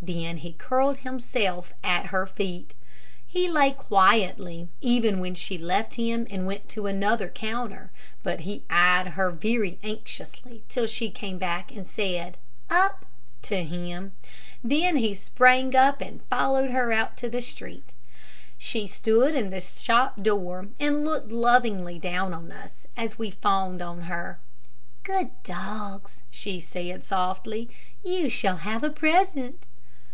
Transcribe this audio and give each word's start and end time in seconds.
Then 0.00 0.38
he 0.38 0.52
curled 0.52 0.98
himself 0.98 1.74
at 1.82 2.06
her 2.06 2.24
feet. 2.24 2.74
He 3.26 3.48
lay 3.48 3.72
quietly, 3.72 4.68
even 4.80 5.18
when 5.18 5.34
she 5.34 5.58
left 5.58 5.96
him 5.96 6.24
and 6.30 6.46
went 6.46 6.68
to 6.70 6.86
another 6.86 7.28
counter. 7.28 7.90
But 8.22 8.40
he 8.40 8.62
eyed 8.70 9.08
her 9.08 9.32
very 9.32 9.78
anxiously 9.82 10.62
till 10.68 10.86
she 10.86 11.10
came 11.10 11.36
back 11.36 11.72
and 11.72 11.86
said, 11.86 12.36
"Up," 12.70 13.04
to 13.42 13.62
him. 13.64 14.12
Then 14.62 14.96
he 14.96 15.14
sprang 15.14 15.74
up 15.74 16.00
and 16.00 16.22
followed 16.30 16.70
her 16.70 16.92
out 16.92 17.16
to 17.18 17.28
the 17.28 17.42
street. 17.42 17.92
She 18.56 18.86
stood 18.86 19.34
in 19.34 19.50
the 19.50 19.60
shop 19.60 20.22
door, 20.22 20.68
and 20.78 21.04
looked 21.04 21.32
lovingly 21.32 21.98
down 21.98 22.32
on 22.32 22.52
us 22.52 22.86
as 22.96 23.18
we 23.18 23.32
fawned 23.32 23.82
on 23.82 24.02
her. 24.02 24.38
"Good 25.02 25.30
dogs," 25.42 26.18
she 26.30 26.60
said, 26.60 27.02
softly; 27.02 27.68
"you 28.04 28.30
shall 28.30 28.58
have 28.58 28.84
a 28.84 28.90
present." 28.90 29.64